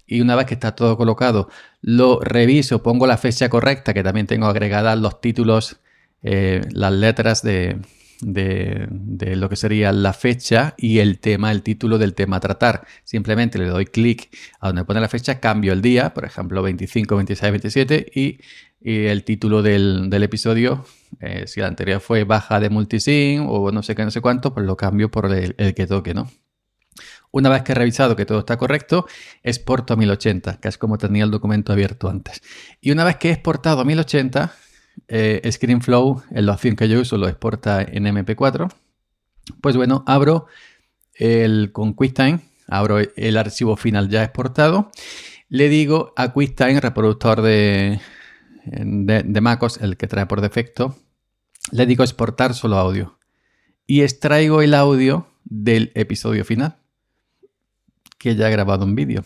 Y 0.06 0.20
una 0.20 0.36
vez 0.36 0.46
que 0.46 0.54
está 0.54 0.76
todo 0.76 0.96
colocado, 0.96 1.48
lo 1.82 2.20
reviso, 2.20 2.84
pongo 2.84 3.08
la 3.08 3.16
fecha 3.16 3.48
correcta, 3.48 3.92
que 3.92 4.04
también 4.04 4.28
tengo 4.28 4.46
agregadas 4.46 4.96
los 5.00 5.20
títulos, 5.20 5.80
eh, 6.22 6.60
las 6.70 6.92
letras 6.92 7.42
de, 7.42 7.80
de, 8.20 9.34
lo 9.34 9.48
que 9.48 9.56
sería 9.56 9.90
la 9.90 10.12
fecha 10.12 10.74
y 10.78 11.00
el 11.00 11.18
tema, 11.18 11.50
el 11.50 11.62
título 11.62 11.98
del 11.98 12.14
tema 12.14 12.36
a 12.36 12.40
tratar. 12.40 12.86
Simplemente 13.02 13.58
le 13.58 13.66
doy 13.66 13.86
clic 13.86 14.28
a 14.60 14.68
donde 14.68 14.84
pone 14.84 15.00
la 15.00 15.08
fecha, 15.08 15.40
cambio 15.40 15.72
el 15.72 15.82
día, 15.82 16.14
por 16.14 16.24
ejemplo 16.24 16.62
25, 16.62 17.16
26, 17.16 17.50
27 17.50 18.12
y 18.14 18.38
y 18.84 19.06
el 19.06 19.24
título 19.24 19.62
del, 19.62 20.12
episodio, 20.12 20.84
eh, 21.20 21.44
si 21.46 21.60
el 21.60 21.66
anterior 21.66 22.00
fue 22.00 22.24
baja 22.24 22.60
de 22.60 22.70
multisync 22.70 23.48
o 23.48 23.70
no 23.72 23.82
sé 23.82 23.94
qué, 23.94 24.04
no 24.04 24.10
sé 24.10 24.20
cuánto, 24.20 24.54
pues 24.54 24.66
lo 24.66 24.76
cambio 24.76 25.10
por 25.10 25.32
el, 25.32 25.54
que 25.74 25.86
toque, 25.86 26.14
¿no? 26.14 26.30
Una 27.30 27.48
vez 27.48 27.62
que 27.62 27.72
he 27.72 27.74
revisado 27.74 28.14
que 28.14 28.26
todo 28.26 28.40
está 28.40 28.56
correcto, 28.56 29.06
exporto 29.42 29.94
a 29.94 29.96
1080, 29.96 30.60
que 30.60 30.68
es 30.68 30.78
como 30.78 30.98
tenía 30.98 31.24
el 31.24 31.30
documento 31.30 31.72
abierto 31.72 32.08
antes. 32.08 32.42
Y 32.80 32.92
una 32.92 33.04
vez 33.04 33.16
que 33.16 33.30
he 33.30 33.32
exportado 33.32 33.80
a 33.80 33.84
1080, 33.84 34.52
eh, 35.08 35.50
ScreenFlow, 35.50 36.22
en 36.30 36.46
la 36.46 36.52
opción 36.52 36.76
que 36.76 36.88
yo 36.88 37.00
uso, 37.00 37.18
lo 37.18 37.26
exporta 37.26 37.82
en 37.82 38.04
MP4. 38.04 38.72
Pues 39.60 39.76
bueno, 39.76 40.04
abro 40.06 40.46
el 41.14 41.72
con 41.72 41.94
QuickTime, 41.94 42.40
abro 42.68 42.98
el 42.98 43.36
archivo 43.36 43.76
final 43.76 44.08
ya 44.08 44.22
exportado. 44.22 44.90
Le 45.48 45.68
digo 45.68 46.12
a 46.16 46.32
QuickTime, 46.32 46.80
reproductor 46.80 47.42
de, 47.42 48.00
de, 48.64 49.40
MacOS, 49.40 49.78
el 49.80 49.96
que 49.96 50.06
trae 50.06 50.26
por 50.26 50.40
defecto, 50.40 50.96
le 51.70 51.86
digo 51.86 52.04
exportar 52.04 52.54
solo 52.54 52.76
audio. 52.76 53.18
Y 53.86 54.02
extraigo 54.02 54.62
el 54.62 54.74
audio 54.74 55.28
del 55.44 55.92
episodio 55.94 56.44
final, 56.44 56.78
que 58.18 58.36
ya 58.36 58.48
he 58.48 58.52
grabado 58.52 58.84
un 58.84 58.94
vídeo. 58.94 59.24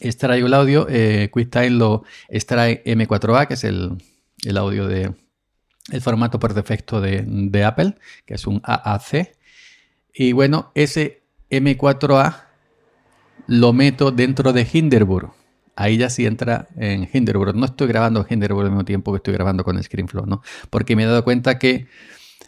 Extraigo 0.00 0.46
el 0.46 0.54
audio, 0.54 0.86
eh, 0.88 1.30
QuickTime 1.30 1.70
lo 1.70 2.02
extrae 2.28 2.82
M4A, 2.84 3.46
que 3.46 3.54
es 3.54 3.64
el, 3.64 3.98
audio 4.56 4.88
de 4.88 5.14
el 5.92 6.00
formato 6.00 6.38
por 6.38 6.54
defecto 6.54 7.00
de, 7.00 7.24
de, 7.26 7.64
Apple, 7.64 7.94
que 8.26 8.34
es 8.34 8.46
un 8.46 8.60
AAC. 8.64 9.36
Y 10.12 10.32
bueno, 10.32 10.72
ese 10.74 11.22
M4A 11.50 12.44
lo 13.46 13.72
meto 13.72 14.10
dentro 14.10 14.52
de 14.52 14.66
Hinderburg 14.70 15.32
ahí 15.76 15.96
ya 15.96 16.10
sí 16.10 16.26
entra 16.26 16.68
en 16.76 17.08
Hinderburg. 17.12 17.54
No 17.56 17.66
estoy 17.66 17.88
grabando 17.88 18.26
Hinderburg 18.28 18.66
al 18.66 18.70
mismo 18.70 18.84
tiempo 18.84 19.12
que 19.12 19.18
estoy 19.18 19.34
grabando 19.34 19.64
con 19.64 19.82
ScreenFlow, 19.82 20.26
¿no? 20.26 20.42
Porque 20.70 20.96
me 20.96 21.04
he 21.04 21.06
dado 21.06 21.24
cuenta 21.24 21.58
que 21.58 21.86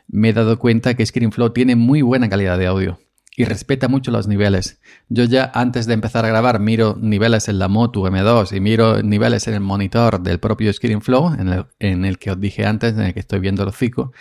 me 0.08 0.30
he 0.30 0.32
dado 0.32 0.58
cuenta 0.58 0.94
que 0.94 1.04
ScreenFlow 1.04 1.50
tiene 1.50 1.76
muy 1.76 2.02
buena 2.02 2.28
calidad 2.28 2.58
de 2.58 2.66
audio 2.66 2.98
y 3.36 3.44
respeta 3.44 3.86
mucho 3.88 4.10
los 4.10 4.26
niveles. 4.26 4.80
Yo 5.08 5.24
ya 5.24 5.50
antes 5.54 5.86
de 5.86 5.94
empezar 5.94 6.24
a 6.24 6.28
grabar 6.28 6.58
miro 6.58 6.96
niveles 6.98 7.48
en 7.48 7.58
la 7.58 7.68
Motu 7.68 8.06
M2 8.06 8.56
y 8.56 8.60
miro 8.60 9.02
niveles 9.02 9.46
en 9.46 9.54
el 9.54 9.60
monitor 9.60 10.20
del 10.20 10.40
propio 10.40 10.72
ScreenFlow, 10.72 11.34
en 11.78 12.04
el, 12.04 12.18
que 12.18 12.30
os 12.30 12.40
dije 12.40 12.64
antes, 12.64 12.94
en 12.94 13.00
el 13.00 13.14
que 13.14 13.20
estoy 13.20 13.40
viendo 13.40 13.62
el 13.62 13.68
hocico. 13.68 14.12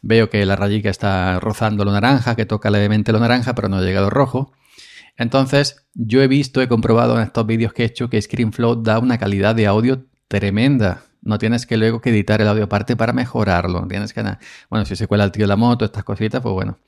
Veo 0.00 0.30
que 0.30 0.46
la 0.46 0.56
rayica 0.56 0.90
está 0.90 1.40
rozando 1.40 1.84
lo 1.84 1.92
naranja, 1.92 2.36
que 2.36 2.46
toca 2.46 2.70
levemente 2.70 3.12
lo 3.12 3.18
naranja, 3.18 3.54
pero 3.54 3.68
no 3.68 3.76
ha 3.76 3.82
llegado 3.82 4.10
rojo. 4.10 4.52
Entonces, 5.16 5.86
yo 5.94 6.22
he 6.22 6.28
visto, 6.28 6.62
he 6.62 6.68
comprobado 6.68 7.16
en 7.16 7.22
estos 7.22 7.46
vídeos 7.46 7.72
que 7.72 7.82
he 7.82 7.86
hecho 7.86 8.08
que 8.08 8.20
ScreenFlow 8.20 8.82
da 8.82 8.98
una 8.98 9.18
calidad 9.18 9.54
de 9.54 9.66
audio 9.66 10.04
tremenda. 10.28 11.04
No 11.20 11.38
tienes 11.38 11.66
que 11.66 11.76
luego 11.76 12.00
que 12.00 12.10
editar 12.10 12.40
el 12.40 12.48
audio 12.48 12.64
aparte 12.64 12.96
para 12.96 13.12
mejorarlo. 13.12 13.86
Tienes 13.86 14.12
que 14.12 14.22
bueno, 14.70 14.84
si 14.84 14.96
se 14.96 15.06
cuela 15.06 15.24
el 15.24 15.32
tío 15.32 15.44
de 15.44 15.48
la 15.48 15.56
moto, 15.56 15.84
estas 15.84 16.04
cositas, 16.04 16.40
pues 16.40 16.52
bueno, 16.52 16.78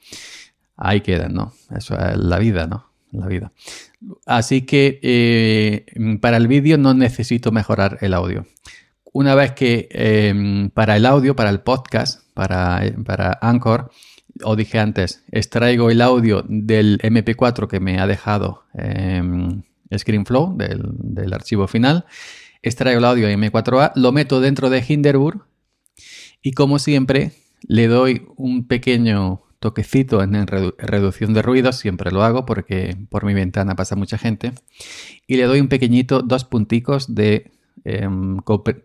ahí 0.77 1.01
quedan, 1.03 1.35
¿no? 1.35 1.53
Eso 1.77 1.97
es 1.99 2.17
la 2.17 2.39
vida, 2.39 2.67
¿no? 2.67 2.91
La 3.13 3.27
vida. 3.27 3.53
Así 4.27 4.63
que 4.63 4.99
eh, 5.03 5.87
para 6.21 6.37
el 6.37 6.49
vídeo 6.49 6.79
no 6.79 6.95
necesito 6.95 7.53
mejorar 7.53 7.99
el 8.01 8.13
audio. 8.13 8.47
Una 9.13 9.37
vez 9.37 9.53
que 9.53 9.89
eh, 9.93 10.69
para 10.75 10.97
el 10.97 11.07
audio, 11.07 11.37
para 11.37 11.51
el 11.51 11.61
podcast, 11.61 12.23
para, 12.35 12.83
para 13.05 13.39
Anchor, 13.41 13.93
os 14.43 14.57
dije 14.57 14.79
antes, 14.79 15.25
extraigo 15.31 15.91
el 15.91 16.01
audio 16.01 16.45
del 16.49 16.99
MP4 16.99 17.69
que 17.69 17.81
me 17.81 18.01
ha 18.01 18.07
dejado 18.07 18.65
em, 18.75 19.63
ScreenFlow, 19.97 20.57
del, 20.57 21.33
archivo 21.33 21.69
final, 21.69 22.07
extraigo 22.63 22.99
el 22.99 23.05
audio 23.05 23.29
M4A, 23.29 23.93
lo 23.95 24.13
meto 24.13 24.41
dentro 24.41 24.71
de 24.71 24.85
Hinderburg 24.87 25.45
y 26.43 26.53
como 26.53 26.79
siempre 26.79 27.33
le 27.63 27.87
doy 27.87 28.27
un 28.37 28.67
pequeño 28.67 29.43
toquecito 29.61 30.23
en 30.23 30.47
reducción 30.47 31.33
de 31.33 31.41
ruido, 31.41 31.73
siempre 31.73 32.11
lo 32.11 32.23
hago 32.23 32.45
porque 32.45 32.97
por 33.09 33.25
mi 33.25 33.33
ventana 33.33 33.77
pasa 33.77 33.97
mucha 33.97 34.19
gente, 34.19 34.53
y 35.27 35.37
le 35.37 35.45
doy 35.45 35.61
un 35.61 35.69
pequeñito, 35.69 36.21
dos 36.21 36.45
punticos 36.45 37.15
de 37.15 37.51
em, 37.85 38.39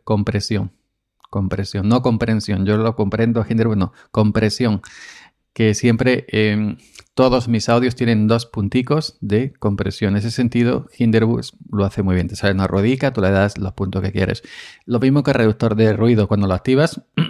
compresión. 0.03 0.71
Compresión, 1.29 1.87
no 1.87 2.01
comprensión, 2.01 2.65
yo 2.65 2.75
lo 2.77 2.95
comprendo, 2.95 3.45
Hinderburg 3.47 3.77
no, 3.77 3.93
compresión 4.09 4.81
que 5.53 5.73
siempre 5.73 6.25
em, 6.29 6.77
todos 7.13 7.47
mis 7.47 7.67
audios 7.69 7.95
tienen 7.95 8.27
dos 8.27 8.45
punticos 8.45 9.17
de 9.19 9.51
compresión. 9.53 10.13
En 10.13 10.17
ese 10.17 10.31
sentido, 10.31 10.87
Hinderbus 10.97 11.53
lo 11.71 11.83
hace 11.85 12.01
muy 12.01 12.15
bien. 12.15 12.27
Te 12.27 12.35
sale 12.35 12.53
una 12.53 12.67
ruedica, 12.67 13.11
tú 13.11 13.21
le 13.21 13.31
das 13.31 13.57
los 13.57 13.73
puntos 13.73 14.01
que 14.01 14.11
quieres. 14.11 14.41
Lo 14.85 14.99
mismo 14.99 15.23
que 15.23 15.31
el 15.31 15.35
reductor 15.35 15.75
de 15.75 15.93
ruido 15.93 16.27
cuando 16.27 16.47
lo 16.47 16.53
activas. 16.53 17.01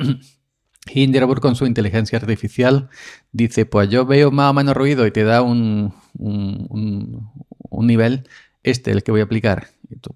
Hinderburg 0.94 1.42
con 1.42 1.56
su 1.56 1.66
inteligencia 1.66 2.18
artificial 2.18 2.90
dice, 3.32 3.66
pues 3.66 3.90
yo 3.90 4.06
veo 4.06 4.32
más 4.32 4.52
o 4.52 4.54
menos 4.54 4.76
ruido 4.76 5.06
y 5.06 5.12
te 5.12 5.24
da 5.24 5.42
un, 5.42 5.94
un, 6.18 7.88
nivel, 7.88 8.28
este 8.64 8.92
el 8.92 9.04
que 9.04 9.12
voy 9.12 9.22
a 9.22 9.26
aplicar. 9.26 9.68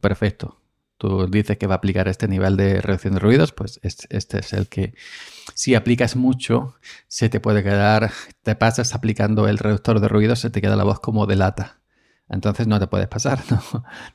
perfecto. 0.02 0.63
Tú 0.98 1.28
dices 1.28 1.58
que 1.58 1.68
va 1.68 1.76
a 1.76 1.78
aplicar 1.78 2.08
este 2.08 2.28
nivel 2.28 2.58
de 2.58 2.82
reducción 2.82 3.16
de 3.16 3.20
ruidos, 3.20 3.52
pues 3.52 3.80
este 3.84 4.40
es 4.40 4.54
el 4.54 4.68
que 4.68 4.94
si 5.56 5.76
aplicas 5.76 6.16
mucho, 6.16 6.76
se 7.08 7.30
te 7.30 7.40
puede 7.40 7.64
quedar, 7.64 8.12
te 8.44 8.56
pasas 8.56 8.96
aplicando 8.96 9.48
el 9.48 9.58
reductor 9.58 10.00
de 10.00 10.08
ruidos, 10.08 10.40
se 10.40 10.50
te 10.50 10.62
queda 10.62 10.76
la 10.76 10.84
voz 10.84 11.00
como 11.00 11.26
de 11.26 11.36
lata. 11.36 11.82
Entonces 12.30 12.68
no 12.68 12.80
te 12.80 12.88
puedes 12.88 13.08
pasar, 13.08 13.40
¿no? 13.52 13.62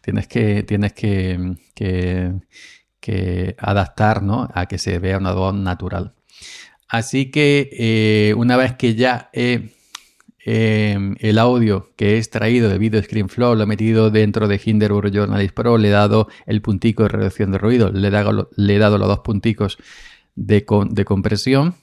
Tienes 0.00 0.26
que, 0.26 0.62
tienes 0.62 0.92
que, 0.92 1.56
que, 1.74 3.56
adaptar 3.58 4.22
¿no? 4.22 4.48
a 4.52 4.66
que 4.66 4.78
se 4.78 4.98
vea 4.98 5.18
una 5.18 5.32
voz 5.32 5.54
natural. 5.54 6.14
Así 6.88 7.30
que 7.30 7.68
eh, 7.72 8.34
una 8.34 8.56
vez 8.56 8.74
que 8.76 8.94
ya 8.94 9.30
he 9.32 9.77
Em, 10.50 11.14
el 11.20 11.38
audio 11.38 11.90
que 11.94 12.14
he 12.14 12.16
extraído 12.16 12.70
de 12.70 12.78
Video 12.78 13.02
ScreenFlow, 13.02 13.54
lo 13.54 13.64
he 13.64 13.66
metido 13.66 14.10
dentro 14.10 14.48
de 14.48 14.58
Hinderburg 14.64 15.12
Journalist 15.12 15.54
Pro, 15.54 15.76
le 15.76 15.88
he 15.88 15.90
dado 15.90 16.26
el 16.46 16.62
puntico 16.62 17.02
de 17.02 17.10
reducción 17.10 17.50
de 17.50 17.58
ruido, 17.58 17.92
le 17.92 18.08
he 18.08 18.10
dado, 18.10 18.48
los 18.98 19.08
dos 19.08 19.18
punticos 19.18 19.76
de, 20.36 20.64
compresión. 20.64 21.74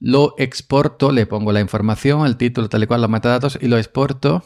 Lo 0.00 0.34
exporto, 0.38 1.12
le 1.12 1.26
pongo 1.26 1.52
la 1.52 1.60
información, 1.60 2.24
el 2.24 2.38
título, 2.38 2.70
tal 2.70 2.82
y 2.82 2.86
cual, 2.86 3.02
los 3.02 3.10
metadatos, 3.10 3.58
y 3.60 3.68
lo 3.68 3.76
exporto 3.76 4.42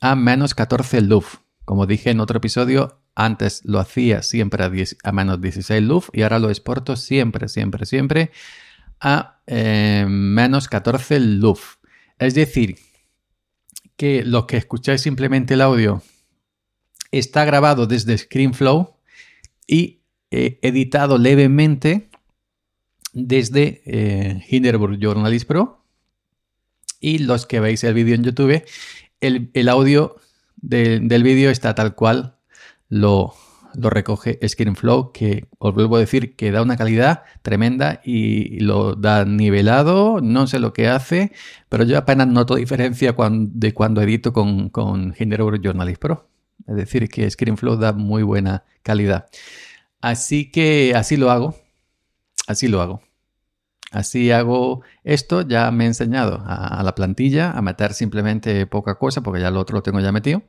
a 0.00 0.14
menos 0.14 0.54
14 0.54 1.00
LUF. 1.00 1.38
Como 1.64 1.86
dije 1.86 2.10
en 2.10 2.20
otro 2.20 2.38
episodio, 2.38 3.00
antes 3.16 3.62
lo 3.64 3.80
hacía 3.80 4.22
siempre 4.22 4.62
a, 4.62 5.10
menos 5.10 5.40
16 5.40 5.82
LUF 5.82 6.10
y 6.12 6.22
ahora 6.22 6.38
lo 6.38 6.50
exporto 6.50 6.94
siempre, 6.94 7.48
siempre, 7.48 7.84
siempre 7.84 8.30
a 9.00 9.40
eh, 9.48 10.06
menos 10.08 10.68
14 10.68 11.18
LUF. 11.18 11.79
Es 12.20 12.34
decir, 12.34 12.78
que 13.96 14.24
los 14.24 14.44
que 14.44 14.58
escucháis 14.58 15.00
simplemente 15.00 15.54
el 15.54 15.62
audio 15.62 16.02
está 17.10 17.44
grabado 17.44 17.86
desde 17.86 18.16
ScreenFlow 18.16 18.94
y 19.66 20.02
editado 20.30 21.18
levemente 21.18 22.10
desde 23.12 23.82
eh, 23.86 24.44
Hinderburg 24.48 24.98
Journalist 25.00 25.46
Pro. 25.46 25.82
Y 27.00 27.18
los 27.18 27.46
que 27.46 27.60
veis 27.60 27.82
el 27.84 27.94
vídeo 27.94 28.14
en 28.14 28.24
YouTube, 28.24 28.62
el, 29.20 29.68
audio 29.68 30.16
del 30.56 31.22
vídeo 31.22 31.50
está 31.50 31.74
tal 31.74 31.94
cual 31.94 32.36
lo, 32.90 33.34
lo 33.74 33.90
recoge 33.90 34.38
ScreenFlow, 34.46 35.12
que 35.12 35.46
os 35.58 35.74
vuelvo 35.74 35.96
a 35.96 36.00
decir 36.00 36.36
que 36.36 36.50
da 36.50 36.62
una 36.62 36.76
calidad 36.76 37.22
tremenda 37.42 38.00
y 38.04 38.60
lo 38.60 38.94
da 38.94 39.24
nivelado, 39.24 40.20
no 40.22 40.46
sé 40.46 40.58
lo 40.58 40.72
que 40.72 40.88
hace, 40.88 41.32
pero 41.68 41.84
yo 41.84 41.98
apenas 41.98 42.28
noto 42.28 42.56
diferencia 42.56 43.14
de 43.16 43.74
cuando 43.74 44.02
edito 44.02 44.32
con, 44.32 44.68
con 44.70 45.14
Hinderburg 45.18 45.60
Journalist 45.62 46.00
Pro. 46.00 46.28
Es 46.66 46.76
decir, 46.76 47.08
que 47.08 47.30
ScreenFlow 47.30 47.76
da 47.76 47.92
muy 47.92 48.22
buena 48.22 48.64
calidad. 48.82 49.26
Así 50.00 50.50
que 50.50 50.94
así 50.94 51.16
lo 51.16 51.30
hago, 51.30 51.56
así 52.46 52.68
lo 52.68 52.80
hago. 52.80 53.02
Así 53.92 54.30
hago 54.30 54.82
esto, 55.02 55.42
ya 55.42 55.70
me 55.72 55.84
he 55.84 55.86
enseñado 55.88 56.42
a, 56.46 56.78
a 56.78 56.82
la 56.84 56.94
plantilla 56.94 57.50
a 57.50 57.60
meter 57.60 57.92
simplemente 57.92 58.66
poca 58.66 58.94
cosa 58.96 59.20
porque 59.22 59.40
ya 59.40 59.50
lo 59.50 59.60
otro 59.60 59.76
lo 59.76 59.82
tengo 59.82 60.00
ya 60.00 60.12
metido 60.12 60.42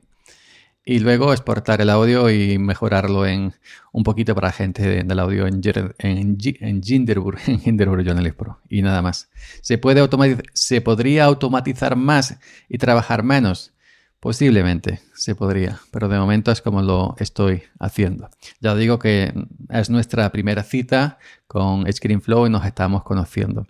y 0.84 0.98
luego 0.98 1.32
exportar 1.32 1.80
el 1.80 1.90
audio 1.90 2.28
y 2.30 2.58
mejorarlo 2.58 3.26
en 3.26 3.54
un 3.92 4.02
poquito 4.02 4.34
para 4.34 4.50
gente 4.50 5.04
del 5.04 5.18
audio 5.18 5.46
en, 5.46 5.60
en, 5.98 6.38
en 6.60 6.82
Jinderburg, 6.82 7.38
en 7.46 7.60
Hinderburg 7.64 8.04
Journalist 8.04 8.36
Pro 8.36 8.58
y 8.68 8.82
nada 8.82 9.02
más. 9.02 9.28
¿Se, 9.60 9.78
puede 9.78 10.06
¿Se 10.52 10.80
podría 10.80 11.24
automatizar 11.24 11.96
más 11.96 12.36
y 12.68 12.78
trabajar 12.78 13.22
menos? 13.22 13.72
Posiblemente 14.18 15.00
se 15.14 15.34
podría, 15.34 15.80
pero 15.90 16.08
de 16.08 16.16
momento 16.16 16.52
es 16.52 16.62
como 16.62 16.80
lo 16.80 17.16
estoy 17.18 17.64
haciendo. 17.80 18.30
Ya 18.60 18.76
digo 18.76 19.00
que 19.00 19.34
es 19.68 19.90
nuestra 19.90 20.30
primera 20.30 20.62
cita 20.62 21.18
con 21.48 21.92
ScreenFlow 21.92 22.46
y 22.46 22.50
nos 22.50 22.64
estamos 22.64 23.02
conociendo. 23.02 23.66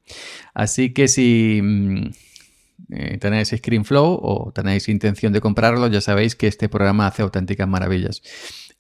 Así 0.53 0.93
que 0.93 1.09
si 1.09 1.61
mm, 1.63 2.11
eh, 2.91 3.19
tenéis 3.19 3.49
ScreenFlow 3.49 4.19
o 4.23 4.53
tenéis 4.53 4.89
intención 4.89 5.33
de 5.33 5.41
comprarlo, 5.41 5.87
ya 5.89 6.01
sabéis 6.01 6.37
que 6.37 6.47
este 6.47 6.69
programa 6.69 7.07
hace 7.07 7.23
auténticas 7.23 7.69
maravillas. 7.69 8.23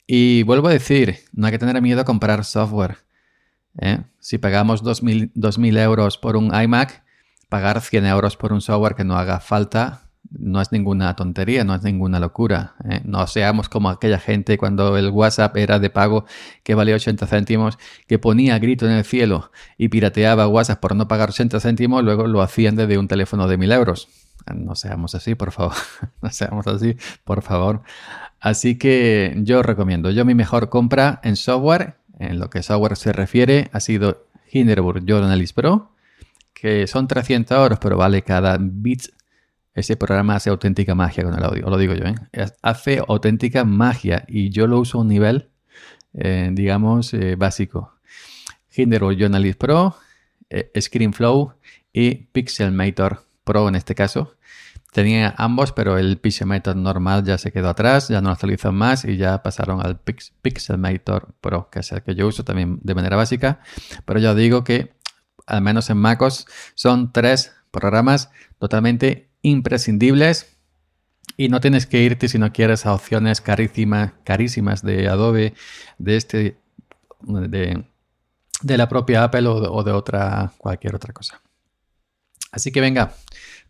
Y 0.07 0.43
vuelvo 0.43 0.69
a 0.69 0.73
decir, 0.73 1.19
no 1.33 1.47
hay 1.47 1.53
que 1.53 1.59
tener 1.59 1.81
miedo 1.81 2.01
a 2.01 2.05
comprar 2.05 2.45
software. 2.45 2.99
¿eh? 3.79 4.01
Si 4.19 4.39
pagamos 4.39 4.83
2.000 4.83 5.79
euros 5.79 6.19
por 6.19 6.37
un 6.37 6.53
iMac, 6.55 7.05
pagar 7.49 7.81
100 7.81 8.07
euros 8.07 8.37
por 8.37 8.53
un 8.53 8.61
software 8.61 8.95
que 8.95 9.05
no 9.05 9.17
haga 9.17 9.41
falta 9.41 10.02
no 10.31 10.61
es 10.61 10.73
ninguna 10.73 11.15
tontería, 11.15 11.65
no 11.65 11.75
es 11.75 11.83
ninguna 11.83 12.19
locura. 12.21 12.75
¿eh? 12.89 13.01
No 13.05 13.27
seamos 13.27 13.69
como 13.69 13.91
aquella 13.91 14.19
gente 14.19 14.57
cuando 14.57 14.97
el 14.97 15.11
WhatsApp 15.11 15.57
era 15.57 15.79
de 15.79 15.91
pago 15.91 16.25
que 16.63 16.75
valía 16.75 16.95
80 16.95 17.27
céntimos, 17.27 17.79
que 18.07 18.19
ponía 18.19 18.59
grito 18.59 18.87
en 18.87 18.93
el 18.93 19.05
cielo 19.05 19.51
y 19.77 19.89
pirateaba 19.89 20.49
WhatsApp 20.49 20.81
por 20.81 20.97
no 20.97 21.09
pagar 21.09 21.31
80 21.31 21.61
céntimos, 21.61 22.03
luego 22.03 22.27
lo 22.27 22.43
hacían 22.43 22.77
desde 22.77 22.99
un 22.99 23.09
teléfono 23.09 23.49
de 23.49 23.57
1000 23.59 23.73
euros. 23.73 24.09
No 24.55 24.75
seamos 24.75 25.15
así, 25.15 25.35
por 25.35 25.53
favor. 25.53 25.75
no 26.23 26.31
seamos 26.31 26.67
así, 26.67 26.97
por 27.25 27.43
favor. 27.43 27.83
Así 28.41 28.77
que 28.77 29.35
yo 29.39 29.63
recomiendo, 29.63 30.11
yo 30.11 30.25
mi 30.25 30.35
mejor 30.35 30.69
compra 30.69 31.21
en 31.23 31.37
software, 31.37 31.97
en 32.19 32.39
lo 32.39 32.51
que 32.51 32.63
software 32.63 32.97
se 32.97 33.13
refiere, 33.13 33.71
ha 33.73 33.81
sido 33.81 34.27
Hinderburg 34.51 35.05
Journalist 35.05 35.55
Pro, 35.55 35.93
que 36.53 36.87
son 36.87 37.07
300 37.07 37.57
euros, 37.57 37.79
pero 37.81 37.97
vale 37.97 38.23
cada 38.23 38.59
bit 38.61 39.07
ese 39.75 39.97
programa 39.97 40.37
hace 40.37 40.51
auténtica 40.51 40.95
magia 40.95 41.25
con 41.25 41.35
el 41.35 41.43
audio, 41.43 41.69
lo 41.69 41.79
digo 41.79 41.95
yo, 41.95 42.05
¿eh? 42.05 42.15
Hace 42.63 43.03
auténtica 43.07 43.65
magia 43.65 44.25
y 44.29 44.51
yo 44.51 44.67
lo 44.67 44.79
uso 44.79 44.99
a 44.99 45.01
un 45.01 45.09
nivel, 45.09 45.49
eh, 46.15 46.51
digamos, 46.53 47.15
eh, 47.15 47.37
básico. 47.37 47.95
Hinderburg 48.75 49.17
Journalist 49.19 49.59
Pro, 49.59 49.97
ScreenFlow 50.79 51.55
y 51.93 52.15
Pixelmator 52.15 53.25
Pro 53.45 53.69
en 53.69 53.75
este 53.75 53.95
caso. 53.95 54.37
Tenía 54.93 55.35
ambos, 55.39 55.73
pero 55.73 55.97
el 55.97 56.19
Pixelmator 56.19 56.77
normal 56.77 57.25
ya 57.25 57.39
se 57.39 57.51
quedó 57.51 57.71
atrás, 57.71 58.09
ya 58.09 58.21
no 58.21 58.29
lo 58.29 58.35
actualizan 58.35 58.75
más 58.75 59.07
y 59.07 59.17
ya 59.17 59.43
pasaron 59.43 59.85
al 59.85 59.99
Pixelmator 59.99 61.35
Pro, 61.41 61.71
que 61.71 61.81
es 61.81 61.93
el 61.93 62.03
que 62.03 62.15
yo 62.15 62.27
uso 62.27 62.45
también 62.45 62.79
de 62.83 62.95
manera 62.95 63.17
básica. 63.17 63.61
Pero 64.05 64.21
ya 64.21 64.35
digo 64.35 64.65
que, 64.65 64.93
al 65.47 65.63
menos 65.63 65.89
en 65.89 65.97
MacOS, 65.97 66.47
son 66.75 67.11
tres 67.11 67.55
programas 67.71 68.31
totalmente 68.59 69.32
imprescindibles 69.43 70.57
y 71.37 71.49
no 71.49 71.61
tienes 71.61 71.87
que 71.87 72.03
irte 72.03 72.29
si 72.29 72.39
no 72.39 72.53
quieres 72.53 72.87
a 72.87 72.95
opciones 72.95 73.41
carísimas, 73.41 74.13
carísimas 74.25 74.83
de 74.83 75.09
Adobe, 75.09 75.55
de 75.99 76.17
este, 76.17 76.57
de, 77.23 77.85
la 78.63 78.89
propia 78.89 79.25
Apple 79.25 79.47
o 79.49 79.83
de, 79.83 79.93
otra, 79.93 80.53
cualquier 80.59 80.95
otra 80.95 81.13
cosa. 81.13 81.41
Así 82.51 82.71
que 82.71 82.81
venga, 82.81 83.15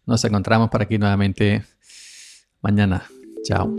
nos 0.07 0.25
encontramos 0.25 0.71
por 0.71 0.83
aquí 0.83 0.99
nuevamente 0.99 1.65
mañana. 2.61 3.05
Chao. 3.45 3.75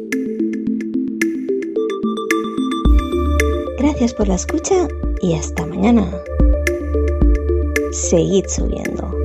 Gracias 3.77 4.13
por 4.13 4.27
la 4.27 4.35
escucha 4.35 4.87
y 5.21 5.35
hasta 5.35 5.65
mañana. 5.65 6.09
Seguid 7.91 8.45
subiendo. 8.47 9.22